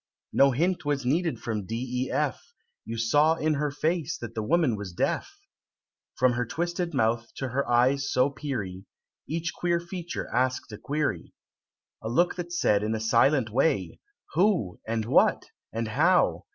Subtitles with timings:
[0.33, 2.53] No hint was needed from D.E.F.
[2.85, 5.31] You saw in her face that the woman was deaf;
[6.15, 8.85] From her twisted mouth to her eyes so peery,
[9.27, 11.33] Each queer feature asked a query;
[12.01, 13.99] A look that said in a silent way,
[14.33, 14.79] "Who?
[14.87, 15.45] and What?
[15.71, 16.45] and How?